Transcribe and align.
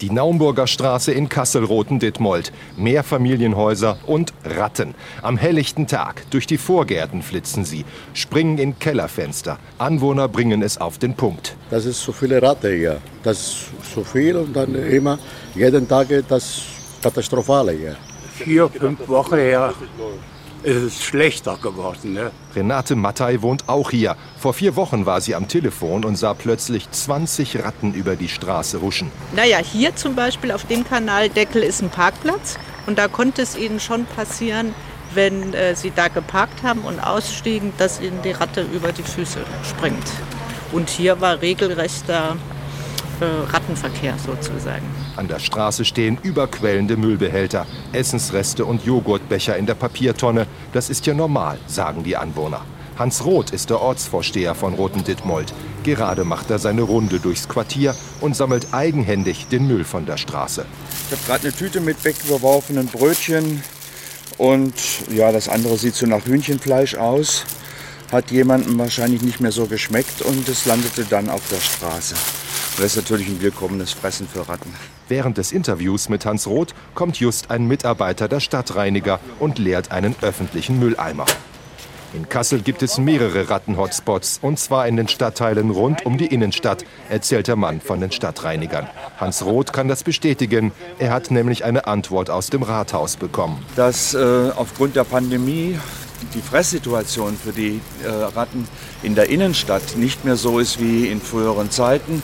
Die 0.00 0.10
Naumburger 0.10 0.66
Straße 0.66 1.12
in 1.12 1.28
Kassel-Roten-Dittmold. 1.28 2.52
Mehrfamilienhäuser 2.78 3.98
und 4.06 4.32
Ratten. 4.44 4.94
Am 5.20 5.36
helllichten 5.36 5.86
Tag. 5.86 6.24
Durch 6.30 6.46
die 6.46 6.56
Vorgärten 6.56 7.22
flitzen 7.22 7.66
sie. 7.66 7.84
Springen 8.14 8.56
in 8.56 8.78
Kellerfenster. 8.78 9.58
Anwohner 9.76 10.26
bringen 10.28 10.62
es 10.62 10.78
auf 10.78 10.96
den 10.96 11.14
Punkt. 11.14 11.54
Das 11.70 11.84
ist 11.84 12.02
so 12.02 12.12
viele 12.12 12.40
Ratten 12.40 12.74
hier. 12.74 13.02
Das 13.22 13.38
ist 13.38 13.66
so 13.94 14.02
viel 14.02 14.36
und 14.36 14.56
dann 14.56 14.74
immer 14.74 15.18
jeden 15.54 15.86
Tag 15.86 16.08
das 16.28 16.62
Katastrophale 17.02 17.72
hier. 17.72 17.96
Vier, 18.36 18.70
fünf 18.70 19.06
Wochen 19.06 19.36
her 19.36 19.74
ist 20.62 20.76
es 20.76 21.04
schlechter 21.04 21.56
geworden. 21.56 22.14
Ne? 22.14 22.30
Renate 22.54 22.96
Mattei 22.96 23.42
wohnt 23.42 23.68
auch 23.68 23.90
hier. 23.90 24.16
Vor 24.38 24.54
vier 24.54 24.76
Wochen 24.76 25.06
war 25.06 25.20
sie 25.20 25.34
am 25.34 25.48
Telefon 25.48 26.04
und 26.04 26.16
sah 26.16 26.34
plötzlich 26.34 26.90
20 26.90 27.64
Ratten 27.64 27.94
über 27.94 28.16
die 28.16 28.28
Straße 28.28 28.80
huschen. 28.80 29.10
Naja, 29.34 29.58
hier 29.58 29.96
zum 29.96 30.14
Beispiel 30.14 30.52
auf 30.52 30.64
dem 30.66 30.84
Kanaldeckel 30.84 31.62
ist 31.62 31.82
ein 31.82 31.90
Parkplatz. 31.90 32.58
Und 32.86 32.98
da 32.98 33.08
konnte 33.08 33.42
es 33.42 33.56
ihnen 33.56 33.78
schon 33.78 34.06
passieren, 34.06 34.74
wenn 35.14 35.54
äh, 35.54 35.74
sie 35.76 35.92
da 35.94 36.08
geparkt 36.08 36.62
haben 36.62 36.80
und 36.82 37.00
ausstiegen, 37.00 37.72
dass 37.78 38.00
ihnen 38.00 38.22
die 38.22 38.32
Ratte 38.32 38.62
über 38.62 38.92
die 38.92 39.02
Füße 39.02 39.40
springt. 39.68 40.06
Und 40.72 40.88
hier 40.88 41.20
war 41.20 41.40
regelrechter 41.40 42.36
Rattenverkehr 43.26 44.14
sozusagen. 44.24 44.84
An 45.16 45.28
der 45.28 45.38
Straße 45.38 45.84
stehen 45.84 46.18
überquellende 46.22 46.96
Müllbehälter, 46.96 47.66
Essensreste 47.92 48.64
und 48.64 48.84
Joghurtbecher 48.84 49.56
in 49.56 49.66
der 49.66 49.74
Papiertonne. 49.74 50.46
Das 50.72 50.90
ist 50.90 51.06
ja 51.06 51.14
normal, 51.14 51.58
sagen 51.66 52.04
die 52.04 52.16
Anwohner. 52.16 52.62
Hans 52.98 53.24
Roth 53.24 53.50
ist 53.50 53.70
der 53.70 53.80
Ortsvorsteher 53.80 54.54
von 54.54 54.74
Roten 54.74 55.04
Dittmold. 55.04 55.54
Gerade 55.84 56.24
macht 56.24 56.50
er 56.50 56.58
seine 56.58 56.82
Runde 56.82 57.18
durchs 57.18 57.48
Quartier 57.48 57.94
und 58.20 58.36
sammelt 58.36 58.74
eigenhändig 58.74 59.46
den 59.48 59.66
Müll 59.66 59.84
von 59.84 60.04
der 60.04 60.18
Straße. 60.18 60.66
Ich 61.06 61.12
habe 61.12 61.26
gerade 61.26 61.48
eine 61.48 61.56
Tüte 61.56 61.80
mit 61.80 62.04
weggeworfenen 62.04 62.88
Brötchen 62.88 63.62
und 64.36 64.74
ja, 65.10 65.32
das 65.32 65.48
andere 65.48 65.78
sieht 65.78 65.94
so 65.94 66.06
nach 66.06 66.26
Hühnchenfleisch 66.26 66.94
aus. 66.96 67.44
Hat 68.12 68.30
jemandem 68.30 68.78
wahrscheinlich 68.78 69.22
nicht 69.22 69.40
mehr 69.40 69.52
so 69.52 69.66
geschmeckt 69.66 70.20
und 70.20 70.48
es 70.48 70.66
landete 70.66 71.04
dann 71.04 71.30
auf 71.30 71.42
der 71.50 71.60
Straße. 71.60 72.14
Das 72.80 72.96
ist 72.96 72.96
natürlich 72.96 73.28
ein 73.28 73.42
willkommenes 73.42 73.92
Fressen 73.92 74.26
für 74.26 74.48
Ratten. 74.48 74.74
Während 75.06 75.36
des 75.36 75.52
Interviews 75.52 76.08
mit 76.08 76.24
Hans 76.24 76.46
Roth 76.46 76.74
kommt 76.94 77.20
just 77.20 77.50
ein 77.50 77.66
Mitarbeiter 77.66 78.26
der 78.26 78.40
Stadtreiniger 78.40 79.20
und 79.38 79.58
leert 79.58 79.92
einen 79.92 80.14
öffentlichen 80.22 80.78
Mülleimer. 80.78 81.26
In 82.14 82.30
Kassel 82.30 82.62
gibt 82.62 82.82
es 82.82 82.96
mehrere 82.96 83.50
Ratten-Hotspots, 83.50 84.38
und 84.40 84.58
zwar 84.58 84.88
in 84.88 84.96
den 84.96 85.08
Stadtteilen 85.08 85.68
rund 85.68 86.06
um 86.06 86.16
die 86.16 86.28
Innenstadt, 86.28 86.86
erzählt 87.10 87.48
der 87.48 87.56
Mann 87.56 87.82
von 87.82 88.00
den 88.00 88.12
Stadtreinigern. 88.12 88.88
Hans 89.18 89.44
Roth 89.44 89.74
kann 89.74 89.88
das 89.88 90.02
bestätigen. 90.02 90.72
Er 90.98 91.12
hat 91.12 91.30
nämlich 91.30 91.64
eine 91.64 91.86
Antwort 91.86 92.30
aus 92.30 92.46
dem 92.46 92.62
Rathaus 92.62 93.16
bekommen. 93.16 93.62
Dass 93.76 94.14
äh, 94.14 94.52
aufgrund 94.56 94.96
der 94.96 95.04
Pandemie 95.04 95.78
die 96.34 96.40
Fresssituation 96.40 97.36
für 97.36 97.52
die 97.52 97.82
äh, 98.02 98.08
Ratten 98.08 98.66
in 99.02 99.14
der 99.14 99.28
Innenstadt 99.28 99.96
nicht 99.96 100.24
mehr 100.24 100.36
so 100.36 100.58
ist 100.58 100.80
wie 100.80 101.08
in 101.08 101.20
früheren 101.20 101.70
Zeiten 101.70 102.22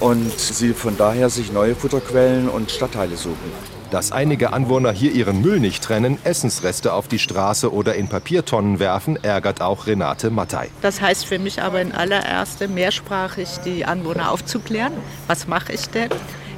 und 0.00 0.38
sie 0.38 0.74
von 0.74 0.96
daher 0.96 1.30
sich 1.30 1.52
neue 1.52 1.74
Futterquellen 1.74 2.48
und 2.48 2.70
Stadtteile 2.70 3.16
suchen. 3.16 3.52
Dass 3.90 4.10
einige 4.10 4.52
Anwohner 4.52 4.90
hier 4.90 5.12
ihren 5.12 5.40
Müll 5.40 5.60
nicht 5.60 5.84
trennen, 5.84 6.18
Essensreste 6.24 6.92
auf 6.92 7.06
die 7.06 7.18
Straße 7.18 7.72
oder 7.72 7.94
in 7.94 8.08
Papiertonnen 8.08 8.80
werfen, 8.80 9.22
ärgert 9.22 9.60
auch 9.60 9.86
Renate 9.86 10.30
Mattei. 10.30 10.68
Das 10.82 11.00
heißt 11.00 11.26
für 11.26 11.38
mich 11.38 11.62
aber 11.62 11.80
in 11.80 11.92
allererster 11.92 12.66
mehrsprachig 12.66 13.48
die 13.64 13.84
Anwohner 13.84 14.32
aufzuklären. 14.32 14.94
Was 15.28 15.46
mache 15.46 15.72
ich 15.72 15.88
denn? 15.90 16.10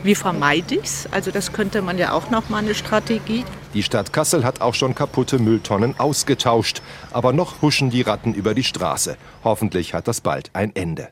Wie 0.02 0.14
vermeide 0.14 0.76
ich 0.76 0.84
es? 0.84 1.08
Also 1.10 1.30
das 1.30 1.52
könnte 1.52 1.82
man 1.82 1.98
ja 1.98 2.12
auch 2.12 2.30
noch 2.30 2.48
mal 2.48 2.58
eine 2.58 2.74
Strategie. 2.74 3.44
Die 3.74 3.82
Stadt 3.82 4.12
Kassel 4.12 4.44
hat 4.44 4.60
auch 4.60 4.74
schon 4.74 4.94
kaputte 4.94 5.38
Mülltonnen 5.38 5.98
ausgetauscht. 5.98 6.80
Aber 7.12 7.32
noch 7.32 7.60
huschen 7.60 7.90
die 7.90 8.02
Ratten 8.02 8.32
über 8.32 8.54
die 8.54 8.64
Straße. 8.64 9.16
Hoffentlich 9.42 9.94
hat 9.94 10.06
das 10.06 10.20
bald 10.20 10.50
ein 10.52 10.74
Ende. 10.74 11.08